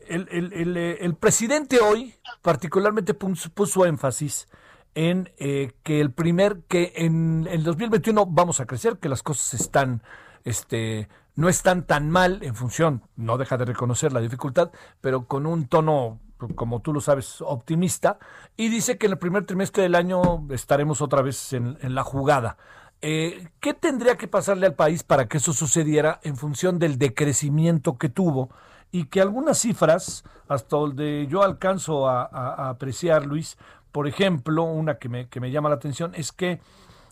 el, 0.09 1.17
presidente 1.21 1.81
hoy 1.81 2.15
particularmente 2.43 3.15
puso, 3.15 3.51
puso 3.51 3.85
énfasis 3.85 4.49
en 4.95 5.31
que 5.37 6.01
el 6.01 6.11
primer, 6.11 6.63
que 6.69 6.95
en 6.97 7.47
el 7.51 7.63
2021 7.65 8.27
vamos 8.27 8.61
a 8.61 8.67
crecer, 8.67 8.99
que 8.99 9.09
las 9.09 9.23
cosas 9.23 9.61
están 9.61 10.03
este, 10.47 11.09
no 11.35 11.49
están 11.49 11.87
tan 11.87 12.09
mal 12.09 12.43
en 12.43 12.55
función, 12.55 13.03
no 13.17 13.37
deja 13.37 13.59
de 13.59 13.67
reconocer 13.67 14.13
la 14.13 14.21
dificultad, 14.21 14.71
pero 15.01 15.27
con 15.27 15.45
un 15.45 15.67
tono, 15.67 16.21
como 16.55 16.81
tú 16.81 16.93
lo 16.93 17.01
sabes, 17.01 17.41
optimista, 17.41 18.19
y 18.57 18.69
dice 18.69 18.97
que 18.97 19.07
en 19.07 19.13
el 19.13 19.19
primer 19.19 19.45
trimestre 19.45 19.83
del 19.83 19.97
año 19.97 20.47
estaremos 20.51 21.03
otra 21.03 21.21
vez 21.21 21.53
en, 21.53 21.77
la 21.95 22.05
jugada. 22.05 22.57
Eh, 23.03 23.49
¿Qué 23.61 23.75
tendría 23.75 24.17
que 24.17 24.29
pasarle 24.29 24.67
al 24.67 24.75
país 24.75 25.03
para 25.03 25.27
que 25.27 25.39
eso 25.39 25.53
sucediera 25.53 26.21
en 26.23 26.37
función 26.37 26.79
del 26.79 26.97
decrecimiento 26.97 27.99
que 27.99 28.09
tuvo? 28.09 28.49
Y 28.93 29.07
que 29.07 29.21
algunas 29.21 29.59
cifras, 29.59 30.23
hasta 30.47 30.77
donde 30.77 31.27
yo 31.29 31.43
alcanzo 31.43 32.09
a, 32.09 32.71
apreciar, 32.71 33.27
Luis, 33.27 33.59
por 33.91 34.07
ejemplo, 34.07 34.63
una 34.63 34.99
que 34.99 35.09
me, 35.09 35.29
que 35.29 35.41
me 35.41 35.51
llama 35.51 35.71
la 35.71 35.75
atención 35.75 36.15
es 36.15 36.31
que 36.31 36.61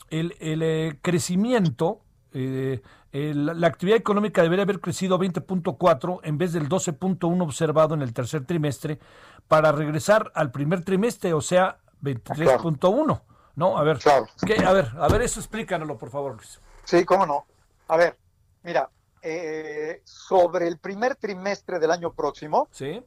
el, 0.09 0.37
el 0.39 0.63
eh, 0.63 0.99
crecimiento 1.03 2.01
eh, 2.37 2.83
la 3.15 3.69
actividad 3.69 3.97
económica 3.97 4.43
debería 4.43 4.65
haber 4.65 4.81
crecido 4.81 5.21
20.4 5.21 6.21
en 6.25 6.37
vez 6.37 6.53
del 6.53 6.69
12.1 6.69 7.43
observado 7.43 7.95
en 7.95 8.03
el 8.03 8.13
tercer 8.13 8.45
trimestre 8.45 8.99
para 9.47 9.71
regresar 9.71 10.33
al 10.35 10.51
primer 10.51 10.85
trimestre, 10.85 11.33
o 11.33 11.41
sea, 11.41 11.79
23.1. 12.03 13.23
¿No? 13.57 13.79
A 13.79 13.85
ver, 13.85 13.99
a 14.05 14.73
ver, 14.73 14.91
a 14.99 15.09
ver, 15.09 15.23
eso 15.23 15.39
explícanoslo, 15.39 15.97
por 15.97 16.11
favor, 16.11 16.35
Luis. 16.35 16.61
Sí, 16.83 17.05
cómo 17.05 17.25
no. 17.25 17.47
A 17.87 17.97
ver, 17.97 18.19
mira, 18.65 18.91
eh, 19.23 20.03
sobre 20.05 20.67
el 20.67 20.79
primer 20.79 21.15
trimestre 21.15 21.79
del 21.79 21.93
año 21.93 22.13
próximo, 22.15 22.67
¿Sí? 22.73 23.01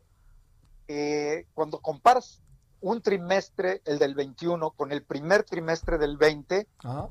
Eh, 0.87 1.47
cuando 1.53 1.81
comparas 1.81 2.41
un 2.79 3.01
trimestre, 3.01 3.81
el 3.83 3.99
del 3.99 4.15
21, 4.15 4.71
con 4.71 4.93
el 4.93 5.03
primer 5.03 5.43
trimestre 5.43 5.97
del 5.97 6.15
20, 6.15 6.65
Ajá 6.85 7.09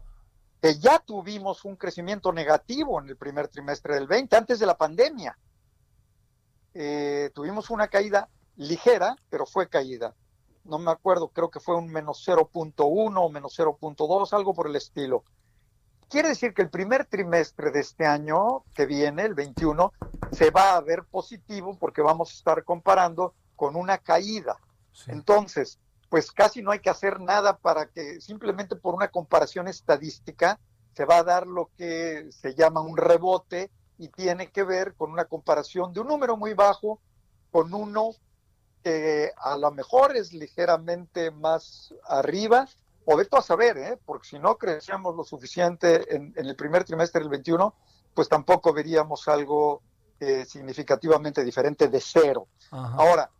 que 0.66 0.80
ya 0.80 0.98
tuvimos 0.98 1.64
un 1.64 1.76
crecimiento 1.76 2.32
negativo 2.32 3.00
en 3.00 3.08
el 3.08 3.16
primer 3.16 3.46
trimestre 3.46 3.94
del 3.94 4.08
20, 4.08 4.34
antes 4.34 4.58
de 4.58 4.66
la 4.66 4.76
pandemia. 4.76 5.38
Eh, 6.74 7.30
tuvimos 7.36 7.70
una 7.70 7.86
caída 7.86 8.28
ligera, 8.56 9.14
pero 9.30 9.46
fue 9.46 9.68
caída. 9.68 10.16
No 10.64 10.80
me 10.80 10.90
acuerdo, 10.90 11.28
creo 11.28 11.52
que 11.52 11.60
fue 11.60 11.76
un 11.76 11.86
menos 11.86 12.26
0.1 12.26 12.74
o 12.84 13.28
menos 13.28 13.56
0.2, 13.56 14.32
algo 14.32 14.54
por 14.54 14.66
el 14.66 14.74
estilo. 14.74 15.22
Quiere 16.08 16.30
decir 16.30 16.52
que 16.52 16.62
el 16.62 16.70
primer 16.70 17.04
trimestre 17.04 17.70
de 17.70 17.78
este 17.78 18.04
año 18.04 18.64
que 18.74 18.86
viene, 18.86 19.22
el 19.22 19.34
21, 19.34 19.92
se 20.32 20.50
va 20.50 20.74
a 20.74 20.80
ver 20.80 21.04
positivo 21.04 21.78
porque 21.78 22.02
vamos 22.02 22.30
a 22.30 22.34
estar 22.34 22.64
comparando 22.64 23.34
con 23.54 23.76
una 23.76 23.98
caída. 23.98 24.58
Entonces, 25.06 25.78
pues 26.08 26.30
casi 26.32 26.62
no 26.62 26.70
hay 26.70 26.80
que 26.80 26.90
hacer 26.90 27.20
nada 27.20 27.56
para 27.58 27.86
que 27.86 28.20
simplemente 28.20 28.76
por 28.76 28.94
una 28.94 29.08
comparación 29.08 29.68
estadística 29.68 30.58
se 30.94 31.04
va 31.04 31.18
a 31.18 31.24
dar 31.24 31.46
lo 31.46 31.70
que 31.76 32.28
se 32.30 32.54
llama 32.54 32.80
un 32.80 32.96
rebote 32.96 33.70
y 33.98 34.08
tiene 34.08 34.50
que 34.50 34.62
ver 34.62 34.94
con 34.94 35.10
una 35.10 35.24
comparación 35.24 35.92
de 35.92 36.00
un 36.00 36.08
número 36.08 36.36
muy 36.36 36.54
bajo 36.54 37.00
con 37.50 37.72
uno 37.74 38.10
que 38.82 39.32
a 39.36 39.56
lo 39.56 39.70
mejor 39.72 40.16
es 40.16 40.32
ligeramente 40.32 41.30
más 41.30 41.92
arriba, 42.08 42.68
o 43.04 43.16
de 43.16 43.26
a 43.30 43.42
saber, 43.42 43.78
¿eh? 43.78 43.98
porque 44.04 44.28
si 44.28 44.38
no 44.38 44.58
crecíamos 44.58 45.16
lo 45.16 45.24
suficiente 45.24 46.14
en, 46.14 46.32
el 46.36 46.56
primer 46.56 46.84
trimestre 46.84 47.20
del 47.20 47.30
21, 47.30 47.74
pues 48.14 48.28
tampoco 48.28 48.72
veríamos 48.72 49.28
algo 49.28 49.80
eh, 50.18 50.44
significativamente 50.44 51.44
diferente 51.44 51.88
de 51.88 52.00
cero. 52.00 52.48
Ahora, 52.70 53.30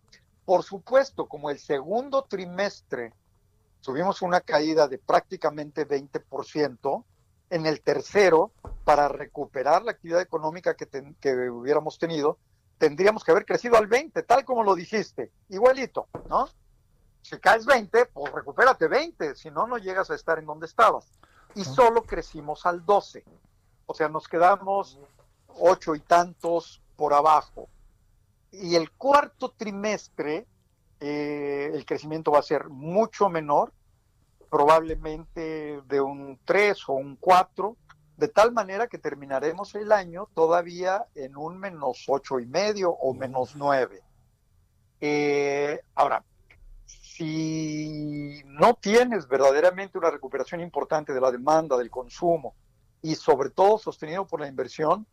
por 0.46 0.62
supuesto, 0.62 1.26
como 1.26 1.50
el 1.50 1.58
segundo 1.58 2.22
trimestre 2.22 3.12
tuvimos 3.82 4.22
una 4.22 4.40
caída 4.40 4.88
de 4.88 4.96
prácticamente 4.96 5.86
20%, 5.86 7.04
en 7.50 7.66
el 7.66 7.80
tercero, 7.80 8.52
para 8.84 9.08
recuperar 9.08 9.82
la 9.82 9.92
actividad 9.92 10.20
económica 10.20 10.74
que, 10.74 10.88
hubiéramos 11.50 11.98
tenido, 11.98 12.38
tendríamos 12.78 13.22
que 13.22 13.30
haber 13.32 13.44
crecido 13.44 13.76
al 13.76 13.86
20, 13.86 14.22
tal 14.22 14.44
como 14.44 14.64
lo 14.64 14.74
dijiste, 14.74 15.30
igualito, 15.48 16.08
¿no? 16.28 16.48
Si 17.22 17.38
caes 17.38 17.66
20, 17.66 18.06
pues 18.06 18.32
recupérate 18.32 18.88
20, 18.88 19.34
si 19.34 19.50
no, 19.50 19.66
no 19.66 19.78
llegas 19.78 20.10
a 20.10 20.14
estar 20.14 20.38
en 20.38 20.46
donde 20.46 20.66
estabas. 20.66 21.10
Y 21.54 21.64
solo 21.64 22.02
crecimos 22.02 22.66
al 22.66 22.84
12, 22.84 23.24
o 23.86 23.94
sea, 23.94 24.08
nos 24.08 24.28
quedamos 24.28 24.98
ocho 25.58 25.94
y 25.94 26.00
tantos 26.00 26.82
por 26.96 27.14
abajo 27.14 27.68
y 28.50 28.74
el 28.74 28.90
cuarto 28.92 29.52
trimestre 29.56 30.46
eh, 31.00 31.70
el 31.74 31.84
crecimiento 31.84 32.30
va 32.30 32.38
a 32.38 32.42
ser 32.42 32.68
mucho 32.68 33.28
menor, 33.28 33.72
probablemente 34.50 35.82
de 35.86 36.00
un 36.00 36.38
3 36.44 36.88
o 36.88 36.94
un 36.94 37.16
4, 37.16 37.76
de 38.16 38.28
tal 38.28 38.52
manera 38.52 38.86
que 38.86 38.98
terminaremos 38.98 39.74
el 39.74 39.92
año 39.92 40.28
todavía 40.34 41.04
en 41.14 41.36
un 41.36 41.58
menos 41.58 42.04
ocho 42.08 42.40
y 42.40 42.46
medio 42.46 42.90
o 42.90 43.12
menos 43.12 43.56
9. 43.56 44.02
Eh, 45.00 45.80
ahora, 45.94 46.24
si 46.86 48.40
no 48.46 48.74
tienes 48.74 49.28
verdaderamente 49.28 49.98
una 49.98 50.10
recuperación 50.10 50.62
importante 50.62 51.12
de 51.12 51.20
la 51.20 51.30
demanda, 51.30 51.76
del 51.76 51.90
consumo, 51.90 52.54
y 53.02 53.14
sobre 53.16 53.50
todo 53.50 53.78
sostenido 53.78 54.26
por 54.26 54.40
la 54.40 54.48
inversión, 54.48 55.06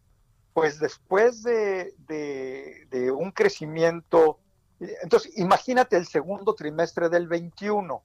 pues 0.53 0.79
después 0.79 1.43
de, 1.43 1.93
un 3.15 3.31
crecimiento, 3.31 4.39
entonces 4.79 5.31
imagínate 5.37 5.97
el 5.97 6.07
segundo 6.07 6.53
trimestre 6.53 7.09
del 7.09 7.27
21, 7.27 8.03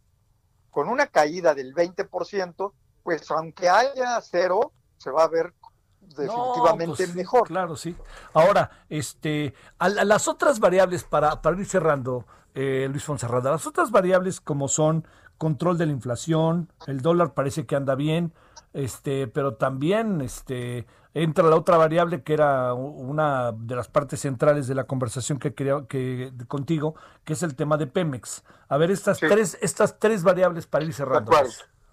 con 0.71 0.89
una 0.89 1.07
caída 1.07 1.55
del 1.55 1.75
20%, 1.75 2.73
pues 3.03 3.31
aunque 3.31 3.69
haya 3.69 4.21
cero, 4.21 4.73
se 4.97 5.11
va 5.11 5.25
a 5.25 5.29
ver 5.29 5.53
definitivamente 6.01 7.05
pues 7.05 7.15
mejor. 7.15 7.47
Claro, 7.47 7.77
sí. 7.77 7.95
Ahora, 8.33 8.71
este, 8.89 9.55
a, 9.79 9.89
las 9.89 10.29
otras 10.29 10.59
variables, 10.59 11.05
para, 11.05 11.43
para 11.43 11.59
ir 11.59 11.67
cerrando, 11.67 12.27
eh, 12.55 12.89
Luis 12.91 13.05
Fonserrada, 13.05 13.51
las 13.51 13.67
otras 13.67 13.91
variables 13.91 14.41
como 14.41 14.69
son 14.69 15.07
control 15.37 15.79
de 15.79 15.87
la 15.87 15.93
inflación, 15.93 16.73
el 16.87 17.01
dólar 17.01 17.35
parece 17.35 17.67
que 17.67 17.77
anda 17.77 17.95
bien, 17.95 18.33
este, 18.73 19.29
pero 19.29 19.55
también 19.55 20.21
este, 20.21 20.87
entra 21.15 21.45
la 21.45 21.57
otra 21.57 21.77
variable 21.77 22.23
que 22.23 22.35
era 22.35 22.75
una 22.75 23.53
de 23.53 23.77
las 23.77 23.89
partes 23.89 24.21
centrales 24.21 24.69
de 24.69 24.75
la 24.75 24.85
conversación 24.85 25.39
que 25.39 25.55
quería 25.55 25.87
que 25.89 26.33
contigo, 26.47 26.95
que 27.25 27.33
es 27.33 27.43
el 27.43 27.57
tema 27.57 27.77
de 27.77 27.87
Pemex. 27.87 28.45
A 28.69 28.77
ver, 28.77 28.91
estas 28.91 29.19
tres, 29.19 29.59
estas 29.61 29.99
tres 29.99 30.23
variables 30.23 30.67
para 30.67 30.85
ir 30.85 30.93
cerrando. 30.93 31.33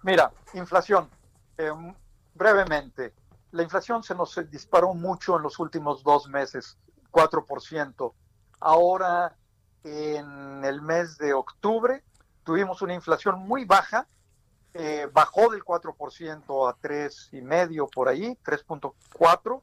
Mira, 0.04 0.32
inflación. 0.54 1.10
Eh, 1.58 1.72
brevemente, 2.34 3.14
la 3.52 3.64
inflación 3.64 4.04
se 4.04 4.14
nos 4.14 4.40
disparó 4.52 4.94
mucho 4.94 5.38
en 5.38 5.44
los 5.44 5.58
últimos 5.60 6.04
dos 6.04 6.28
meses, 6.28 6.78
4%. 7.12 8.14
Ahora, 8.60 9.36
en 9.84 10.66
el 10.66 10.82
mes 10.82 11.18
de 11.18 11.34
octubre, 11.34 12.04
tuvimos 12.44 12.82
una 12.82 12.94
inflación 12.94 13.40
muy 13.48 13.64
baja, 13.64 14.08
eh, 14.78 15.08
bajó 15.14 15.50
del 15.52 15.64
4% 15.64 16.70
a 16.70 16.78
3,5% 16.82 17.90
por 17.90 18.10
ahí, 18.10 18.38
3.4%, 18.44 19.62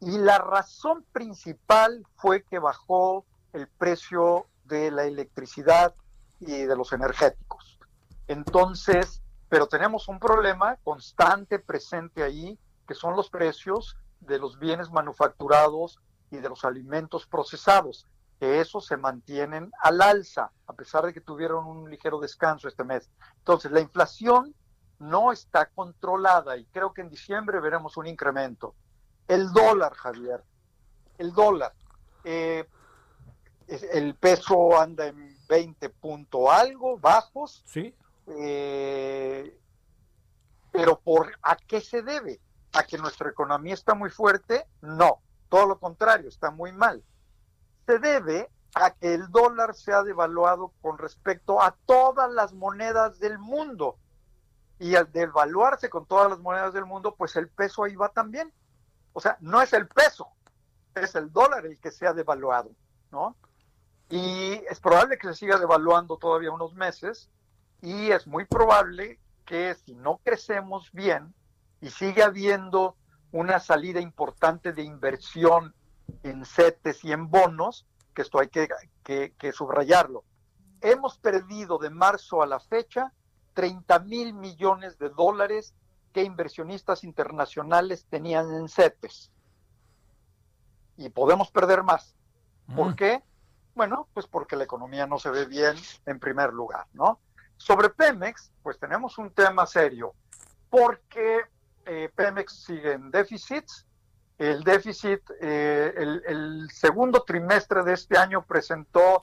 y 0.00 0.16
la 0.18 0.38
razón 0.38 1.04
principal 1.12 2.06
fue 2.14 2.44
que 2.44 2.60
bajó 2.60 3.24
el 3.52 3.66
precio 3.66 4.46
de 4.64 4.92
la 4.92 5.04
electricidad 5.06 5.92
y 6.38 6.52
de 6.52 6.76
los 6.76 6.92
energéticos. 6.92 7.80
Entonces, 8.28 9.22
pero 9.48 9.66
tenemos 9.66 10.06
un 10.06 10.20
problema 10.20 10.76
constante 10.84 11.58
presente 11.58 12.22
ahí, 12.22 12.56
que 12.86 12.94
son 12.94 13.16
los 13.16 13.30
precios 13.30 13.96
de 14.20 14.38
los 14.38 14.60
bienes 14.60 14.88
manufacturados 14.88 15.98
y 16.30 16.36
de 16.36 16.48
los 16.48 16.64
alimentos 16.64 17.26
procesados, 17.26 18.06
que 18.44 18.60
esos 18.60 18.84
se 18.84 18.98
mantienen 18.98 19.72
al 19.80 20.02
alza, 20.02 20.52
a 20.66 20.74
pesar 20.74 21.06
de 21.06 21.14
que 21.14 21.22
tuvieron 21.22 21.64
un 21.64 21.90
ligero 21.90 22.20
descanso 22.20 22.68
este 22.68 22.84
mes. 22.84 23.08
Entonces, 23.38 23.72
la 23.72 23.80
inflación 23.80 24.54
no 24.98 25.32
está 25.32 25.70
controlada 25.70 26.58
y 26.58 26.66
creo 26.66 26.92
que 26.92 27.00
en 27.00 27.08
diciembre 27.08 27.58
veremos 27.58 27.96
un 27.96 28.06
incremento. 28.06 28.74
El 29.28 29.50
dólar, 29.50 29.94
Javier, 29.94 30.44
el 31.16 31.32
dólar. 31.32 31.72
Eh, 32.22 32.68
el 33.66 34.14
peso 34.14 34.78
anda 34.78 35.06
en 35.06 35.38
20 35.48 35.88
punto 35.88 36.52
algo, 36.52 36.98
bajos. 36.98 37.62
Sí. 37.64 37.94
Eh, 38.26 39.58
pero 40.70 41.00
por 41.00 41.32
¿a 41.40 41.56
qué 41.56 41.80
se 41.80 42.02
debe? 42.02 42.42
¿A 42.74 42.82
que 42.82 42.98
nuestra 42.98 43.30
economía 43.30 43.72
está 43.72 43.94
muy 43.94 44.10
fuerte? 44.10 44.66
No, 44.82 45.22
todo 45.48 45.64
lo 45.64 45.78
contrario, 45.78 46.28
está 46.28 46.50
muy 46.50 46.72
mal. 46.72 47.02
Se 47.86 47.98
debe 47.98 48.50
a 48.74 48.90
que 48.90 49.14
el 49.14 49.30
dólar 49.30 49.74
se 49.74 49.92
ha 49.92 50.02
devaluado 50.02 50.72
con 50.80 50.98
respecto 50.98 51.62
a 51.62 51.76
todas 51.86 52.30
las 52.32 52.52
monedas 52.52 53.18
del 53.18 53.38
mundo. 53.38 53.98
Y 54.78 54.96
al 54.96 55.10
devaluarse 55.12 55.88
con 55.88 56.06
todas 56.06 56.28
las 56.28 56.40
monedas 56.40 56.74
del 56.74 56.84
mundo, 56.84 57.14
pues 57.14 57.36
el 57.36 57.48
peso 57.48 57.84
ahí 57.84 57.94
va 57.94 58.08
también. 58.08 58.52
O 59.12 59.20
sea, 59.20 59.36
no 59.40 59.62
es 59.62 59.72
el 59.72 59.86
peso, 59.86 60.28
es 60.94 61.14
el 61.14 61.32
dólar 61.32 61.66
el 61.66 61.78
que 61.78 61.92
se 61.92 62.06
ha 62.06 62.12
devaluado, 62.12 62.72
¿no? 63.12 63.36
Y 64.10 64.54
es 64.68 64.80
probable 64.80 65.18
que 65.18 65.28
se 65.28 65.34
siga 65.34 65.58
devaluando 65.58 66.16
todavía 66.16 66.50
unos 66.50 66.74
meses 66.74 67.30
y 67.80 68.10
es 68.10 68.26
muy 68.26 68.44
probable 68.44 69.20
que 69.44 69.74
si 69.74 69.94
no 69.94 70.20
crecemos 70.24 70.90
bien 70.92 71.34
y 71.80 71.90
sigue 71.90 72.22
habiendo 72.22 72.96
una 73.30 73.60
salida 73.60 74.00
importante 74.00 74.72
de 74.72 74.82
inversión 74.82 75.74
en 76.24 76.44
CETES 76.44 77.04
y 77.04 77.12
en 77.12 77.30
bonos, 77.30 77.86
que 78.14 78.22
esto 78.22 78.40
hay 78.40 78.48
que, 78.48 78.68
que, 79.38 79.52
subrayarlo. 79.52 80.24
Hemos 80.80 81.18
perdido 81.18 81.78
de 81.78 81.90
marzo 81.90 82.42
a 82.42 82.46
la 82.46 82.58
fecha 82.58 83.12
30 83.52 83.98
mil 84.00 84.34
millones 84.34 84.98
de 84.98 85.10
dólares 85.10 85.74
que 86.12 86.22
inversionistas 86.22 87.04
internacionales 87.04 88.06
tenían 88.08 88.52
en 88.54 88.68
CETES. 88.68 89.30
Y 90.96 91.08
podemos 91.10 91.50
perder 91.50 91.82
más. 91.82 92.16
¿Por 92.74 92.92
mm. 92.92 92.96
qué? 92.96 93.22
Bueno, 93.74 94.08
pues 94.14 94.26
porque 94.26 94.56
la 94.56 94.64
economía 94.64 95.06
no 95.06 95.18
se 95.18 95.30
ve 95.30 95.44
bien 95.44 95.76
en 96.06 96.18
primer 96.18 96.52
lugar, 96.52 96.86
¿no? 96.92 97.20
Sobre 97.56 97.90
Pemex, 97.90 98.52
pues 98.62 98.78
tenemos 98.78 99.18
un 99.18 99.30
tema 99.30 99.66
serio, 99.66 100.14
porque 100.70 101.40
eh, 101.84 102.10
Pemex 102.14 102.64
sigue 102.64 102.92
en 102.92 103.10
déficits. 103.10 103.86
El 104.38 104.64
déficit, 104.64 105.20
eh, 105.40 105.94
el, 105.96 106.68
segundo 106.72 107.22
trimestre 107.22 107.84
de 107.84 107.92
este 107.92 108.18
año 108.18 108.44
presentó 108.44 109.22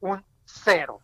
un 0.00 0.24
cero. 0.44 1.00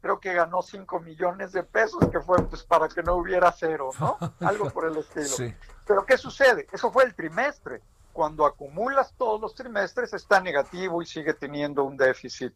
Creo 0.00 0.20
que 0.20 0.32
ganó 0.32 0.62
5 0.62 1.00
millones 1.00 1.52
de 1.52 1.62
pesos, 1.62 2.08
que 2.10 2.20
fue 2.20 2.42
pues 2.48 2.62
para 2.62 2.88
que 2.88 3.02
no 3.02 3.14
hubiera 3.14 3.52
cero, 3.52 3.90
¿no? 3.98 4.16
Algo 4.40 4.70
por 4.70 4.86
el 4.86 4.96
estilo. 4.98 5.54
Pero 5.86 6.06
¿qué 6.06 6.16
sucede? 6.16 6.66
Eso 6.72 6.90
fue 6.92 7.04
el 7.04 7.14
trimestre 7.14 7.82
cuando 8.12 8.44
acumulas 8.44 9.14
todos 9.16 9.40
los 9.40 9.54
trimestres 9.54 10.12
está 10.12 10.40
negativo 10.40 11.02
y 11.02 11.06
sigue 11.06 11.34
teniendo 11.34 11.84
un 11.84 11.96
déficit. 11.96 12.52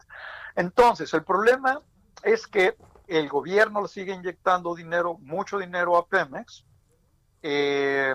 Entonces, 0.55 1.13
el 1.15 1.25
problema 1.25 1.81
es 2.23 2.47
que 2.47 2.77
el 3.07 3.29
gobierno 3.29 3.83
le 3.83 3.89
sigue 3.89 4.13
inyectando 4.13 4.75
dinero, 4.75 5.17
mucho 5.19 5.59
dinero 5.59 5.97
a 5.97 6.07
Pemex, 6.07 6.65
eh, 7.43 8.15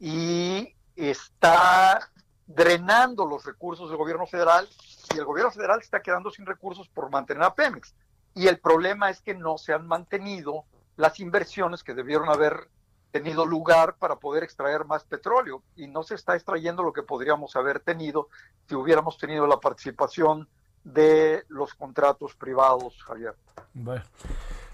y 0.00 0.74
está 0.96 2.10
drenando 2.46 3.26
los 3.26 3.44
recursos 3.44 3.88
del 3.88 3.98
gobierno 3.98 4.26
federal 4.26 4.68
y 5.14 5.18
el 5.18 5.24
gobierno 5.24 5.50
federal 5.50 5.80
está 5.80 6.00
quedando 6.00 6.30
sin 6.30 6.46
recursos 6.46 6.88
por 6.88 7.10
mantener 7.10 7.42
a 7.44 7.54
Pemex. 7.54 7.94
Y 8.34 8.46
el 8.48 8.58
problema 8.58 9.10
es 9.10 9.20
que 9.20 9.34
no 9.34 9.58
se 9.58 9.72
han 9.72 9.86
mantenido 9.86 10.64
las 10.96 11.20
inversiones 11.20 11.82
que 11.82 11.94
debieron 11.94 12.28
haber 12.28 12.68
tenido 13.10 13.44
lugar 13.44 13.96
para 13.96 14.16
poder 14.16 14.42
extraer 14.42 14.86
más 14.86 15.04
petróleo 15.04 15.62
y 15.76 15.86
no 15.86 16.02
se 16.02 16.14
está 16.14 16.34
extrayendo 16.34 16.82
lo 16.82 16.92
que 16.92 17.02
podríamos 17.02 17.54
haber 17.56 17.80
tenido 17.80 18.28
si 18.66 18.74
hubiéramos 18.74 19.18
tenido 19.18 19.46
la 19.46 19.60
participación 19.60 20.48
de 20.82 21.44
los 21.48 21.74
contratos 21.74 22.34
privados, 22.34 23.00
Javier. 23.02 23.36
Bueno. 23.74 24.02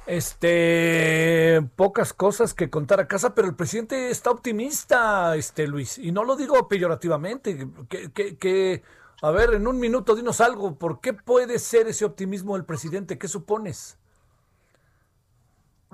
Este, 0.09 1.61
pocas 1.77 2.15
cosas 2.15 2.55
que 2.55 2.71
contar 2.71 2.99
a 2.99 3.07
casa, 3.07 3.35
pero 3.35 3.47
el 3.47 3.55
presidente 3.55 4.09
está 4.09 4.31
optimista, 4.31 5.37
este 5.37 5.67
Luis, 5.67 5.99
y 5.99 6.13
no 6.13 6.25
lo 6.25 6.35
digo 6.35 6.67
peyorativamente, 6.67 7.69
que, 7.91 8.11
que, 8.13 8.39
que, 8.39 8.83
a 9.21 9.31
ver, 9.31 9.53
en 9.53 9.67
un 9.67 9.79
minuto 9.79 10.15
dinos 10.15 10.41
algo, 10.41 10.77
¿por 10.77 11.03
qué 11.03 11.13
puede 11.13 11.59
ser 11.59 11.89
ese 11.89 12.07
optimismo 12.07 12.55
del 12.55 12.65
presidente? 12.65 13.19
¿Qué 13.19 13.29
supones? 13.29 13.99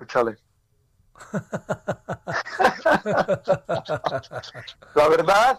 Échale. 0.00 0.38
La 4.94 5.08
verdad, 5.08 5.58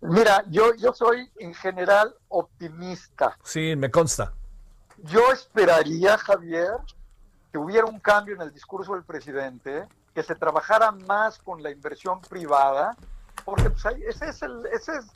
mira, 0.00 0.44
yo, 0.48 0.76
yo 0.76 0.92
soy 0.92 1.28
en 1.40 1.54
general 1.54 2.14
optimista. 2.28 3.36
Sí, 3.42 3.74
me 3.74 3.90
consta. 3.90 4.32
Yo 4.98 5.32
esperaría, 5.32 6.16
Javier, 6.18 6.78
que 7.50 7.58
hubiera 7.58 7.86
un 7.86 8.00
cambio 8.00 8.34
en 8.34 8.42
el 8.42 8.52
discurso 8.52 8.94
del 8.94 9.04
presidente, 9.04 9.86
que 10.14 10.22
se 10.22 10.34
trabajara 10.34 10.92
más 10.92 11.38
con 11.38 11.62
la 11.62 11.70
inversión 11.70 12.20
privada, 12.20 12.96
porque 13.44 13.70
pues, 13.70 13.84
ese 14.06 14.28
es 14.28 14.42
el, 14.42 14.66
ese 14.72 14.98
es 14.98 15.06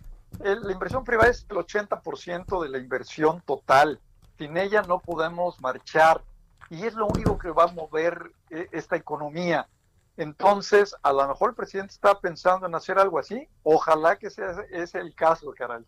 la 0.41 0.73
inversión 0.73 1.05
privada 1.05 1.31
es 1.31 1.47
el 1.49 1.57
80% 1.57 2.63
de 2.63 2.69
la 2.69 2.79
inversión 2.79 3.43
total. 3.43 4.01
Sin 4.39 4.57
ella 4.57 4.83
no 4.83 4.99
podemos 4.99 5.61
marchar 5.61 6.23
y 6.71 6.85
es 6.85 6.95
lo 6.95 7.07
único 7.07 7.39
que 7.39 7.51
va 7.51 7.65
a 7.65 7.67
mover 7.69 8.33
eh, 8.51 8.69
esta 8.73 8.97
economía. 8.97 9.69
Entonces, 10.17 10.95
a 11.03 11.13
lo 11.13 11.27
mejor 11.29 11.51
el 11.51 11.57
presidente 11.57 11.93
está 11.93 12.19
pensando 12.19 12.67
en 12.67 12.75
hacer 12.75 12.99
algo 12.99 13.19
así. 13.19 13.47
Ojalá 13.63 14.17
que 14.17 14.31
sea 14.31 14.65
ese 14.71 14.99
el 14.99 15.15
caso, 15.15 15.53
caray. 15.57 15.85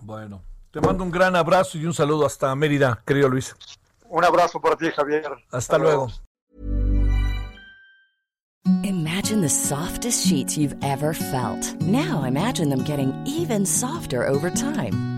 Bueno, 0.00 0.42
te 0.70 0.80
mando 0.80 1.02
un 1.02 1.10
gran 1.10 1.34
abrazo 1.34 1.78
y 1.78 1.86
un 1.86 1.94
saludo 1.94 2.26
hasta 2.26 2.54
Mérida, 2.54 3.02
querido 3.06 3.28
Luis. 3.28 3.54
Un 4.10 4.24
abrazo 4.24 4.60
para 4.60 4.76
ti, 4.76 4.90
Javier. 4.90 5.36
Hasta, 5.52 5.78
luego. 5.78 6.08
Imagine 8.84 9.40
the 9.40 9.48
softest 9.48 10.26
sheets 10.26 10.56
you've 10.56 10.76
ever 10.82 11.14
felt. 11.14 11.74
Now 11.82 12.24
imagine 12.24 12.68
them 12.70 12.84
getting 12.84 13.12
even 13.26 13.66
softer 13.66 14.26
over 14.26 14.50
time. 14.50 15.17